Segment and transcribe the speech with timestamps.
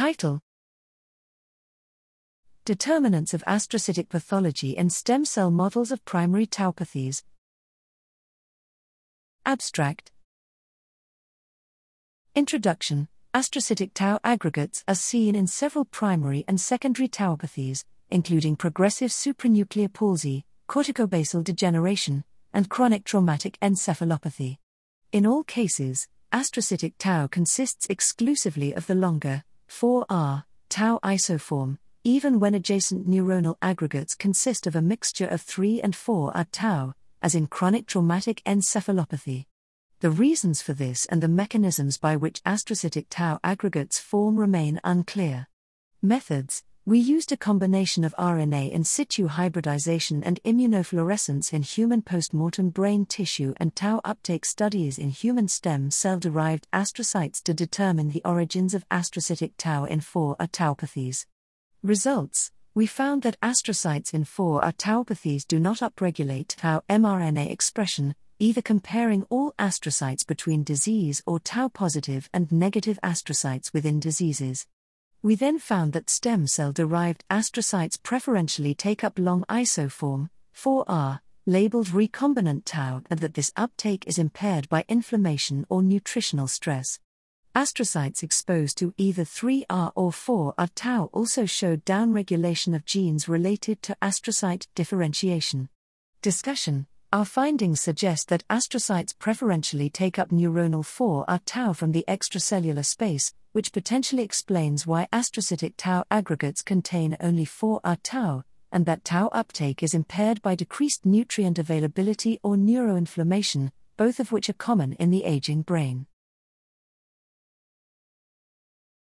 [0.00, 0.40] Title
[2.64, 7.22] Determinants of astrocytic pathology and stem cell models of primary tauopathies.
[9.44, 10.10] Abstract
[12.34, 19.92] Introduction Astrocytic tau aggregates are seen in several primary and secondary tauopathies, including progressive supranuclear
[19.92, 22.24] palsy, corticobasal degeneration,
[22.54, 24.56] and chronic traumatic encephalopathy.
[25.12, 32.54] In all cases, astrocytic tau consists exclusively of the longer, 4R, tau isoform, even when
[32.54, 36.92] adjacent neuronal aggregates consist of a mixture of 3 and 4R tau,
[37.22, 39.46] as in chronic traumatic encephalopathy.
[40.00, 45.46] The reasons for this and the mechanisms by which astrocytic tau aggregates form remain unclear.
[46.02, 52.70] Methods We used a combination of RNA in situ hybridization and immunofluorescence in human postmortem
[52.70, 58.22] brain tissue and tau uptake studies in human stem cell derived astrocytes to determine the
[58.24, 61.26] origins of astrocytic tau in 4R tauopathies.
[61.82, 68.62] Results we found that astrocytes in 4R tauopathies do not upregulate tau mRNA expression, either
[68.62, 74.66] comparing all astrocytes between disease or tau positive and negative astrocytes within diseases.
[75.22, 81.88] We then found that stem cell derived astrocytes preferentially take up long isoform, 4R, labeled
[81.88, 87.00] recombinant tau, and that this uptake is impaired by inflammation or nutritional stress.
[87.54, 93.96] Astrocytes exposed to either 3R or 4R tau also showed downregulation of genes related to
[94.00, 95.68] astrocyte differentiation.
[96.22, 102.84] Discussion our findings suggest that astrocytes preferentially take up neuronal 4R tau from the extracellular
[102.84, 109.26] space, which potentially explains why astrocytic tau aggregates contain only 4R tau, and that tau
[109.32, 115.10] uptake is impaired by decreased nutrient availability or neuroinflammation, both of which are common in
[115.10, 116.06] the aging brain.